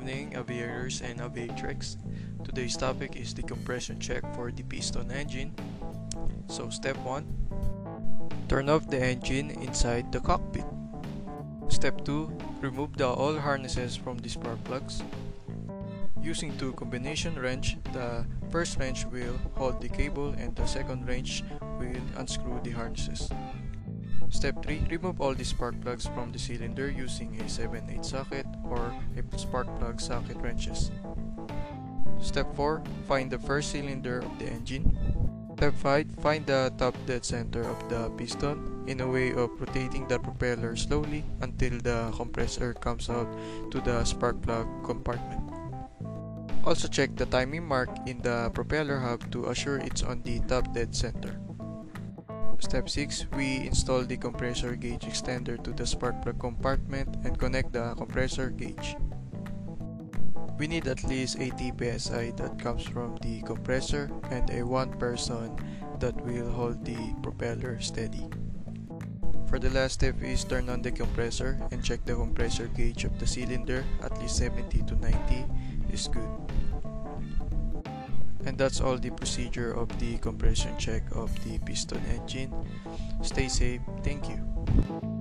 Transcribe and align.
viewers 0.00 1.02
and 1.02 1.20
Aviatrix. 1.20 1.96
Today's 2.44 2.76
topic 2.76 3.16
is 3.16 3.34
the 3.34 3.42
compression 3.42 3.98
check 4.00 4.22
for 4.34 4.50
the 4.50 4.62
piston 4.62 5.10
engine. 5.10 5.54
So 6.48 6.70
step 6.70 6.96
1, 6.98 7.26
turn 8.48 8.68
off 8.68 8.88
the 8.88 8.98
engine 8.98 9.50
inside 9.50 10.10
the 10.12 10.20
cockpit. 10.20 10.64
Step 11.68 12.04
2, 12.04 12.60
remove 12.60 12.96
the 12.96 13.08
all 13.08 13.38
harnesses 13.38 13.96
from 13.96 14.18
the 14.18 14.28
spark 14.28 14.62
plugs. 14.64 15.02
Using 16.20 16.56
two 16.58 16.72
combination 16.74 17.38
wrench, 17.38 17.76
the 17.92 18.26
first 18.50 18.78
wrench 18.78 19.06
will 19.06 19.38
hold 19.56 19.80
the 19.80 19.88
cable 19.88 20.34
and 20.36 20.54
the 20.56 20.66
second 20.66 21.06
wrench 21.06 21.42
will 21.78 22.02
unscrew 22.16 22.60
the 22.62 22.70
harnesses. 22.70 23.30
Step 24.30 24.62
3. 24.62 24.86
Remove 24.90 25.20
all 25.20 25.34
the 25.34 25.44
spark 25.44 25.74
plugs 25.82 26.06
from 26.06 26.30
the 26.32 26.38
cylinder 26.38 26.88
using 26.88 27.34
a 27.40 27.44
7-8 27.44 28.04
socket 28.04 28.46
or 28.64 28.94
a 29.18 29.38
spark 29.38 29.66
plug 29.78 30.00
socket 30.00 30.36
wrenches. 30.38 30.90
Step 32.20 32.46
4. 32.54 32.82
Find 33.08 33.30
the 33.30 33.38
first 33.38 33.72
cylinder 33.72 34.20
of 34.20 34.38
the 34.38 34.46
engine. 34.46 34.96
Step 35.56 35.74
5. 35.74 36.06
Find 36.22 36.46
the 36.46 36.72
top 36.78 36.94
dead 37.06 37.24
center 37.24 37.62
of 37.66 37.76
the 37.90 38.08
piston 38.16 38.84
in 38.86 39.00
a 39.02 39.06
way 39.06 39.34
of 39.34 39.50
rotating 39.60 40.06
the 40.08 40.18
propeller 40.18 40.76
slowly 40.76 41.24
until 41.42 41.76
the 41.82 42.12
compressor 42.16 42.72
comes 42.72 43.10
out 43.10 43.28
to 43.70 43.80
the 43.80 44.04
spark 44.04 44.40
plug 44.42 44.66
compartment. 44.84 45.42
Also 46.64 46.88
check 46.88 47.16
the 47.16 47.26
timing 47.26 47.66
mark 47.66 47.90
in 48.06 48.22
the 48.22 48.50
propeller 48.54 48.98
hub 49.00 49.30
to 49.32 49.48
assure 49.48 49.78
it's 49.78 50.02
on 50.02 50.22
the 50.22 50.40
top 50.46 50.72
dead 50.72 50.94
center. 50.94 51.36
Step 52.60 52.88
6, 52.88 53.26
we 53.34 53.66
install 53.66 54.04
the 54.04 54.16
compressor 54.16 54.76
gauge 54.76 55.08
extender 55.08 55.56
to 55.64 55.72
the 55.72 55.86
spark 55.86 56.22
plug 56.22 56.38
compartment 56.38 57.08
and 57.24 57.38
connect 57.38 57.72
the 57.72 57.94
compressor 57.96 58.50
gauge. 58.50 58.96
We 60.58 60.68
need 60.68 60.86
at 60.86 61.02
least 61.04 61.40
80 61.40 61.72
psi 61.98 62.30
that 62.36 62.58
comes 62.58 62.84
from 62.84 63.16
the 63.22 63.40
compressor 63.42 64.10
and 64.30 64.48
a 64.50 64.62
1 64.62 64.98
person 65.00 65.56
that 65.98 66.14
will 66.20 66.52
hold 66.52 66.84
the 66.84 67.16
propeller 67.22 67.80
steady. 67.80 68.28
For 69.48 69.58
the 69.58 69.70
last 69.70 69.94
step 69.94 70.22
is 70.22 70.44
turn 70.44 70.68
on 70.68 70.82
the 70.82 70.92
compressor 70.92 71.58
and 71.72 71.82
check 71.82 72.04
the 72.04 72.14
compressor 72.14 72.68
gauge 72.76 73.04
of 73.04 73.18
the 73.18 73.26
cylinder 73.26 73.84
at 74.04 74.14
least 74.20 74.36
70 74.36 74.84
to 74.84 74.94
90 74.94 75.46
is 75.90 76.06
good. 76.06 76.28
And 78.46 78.56
that's 78.56 78.80
all 78.80 78.96
the 78.96 79.10
procedure 79.10 79.72
of 79.72 79.88
the 80.00 80.18
compression 80.18 80.76
check 80.78 81.02
of 81.12 81.32
the 81.44 81.58
piston 81.58 82.02
engine. 82.08 82.52
Stay 83.22 83.48
safe. 83.48 83.80
Thank 84.02 84.28
you. 84.28 85.19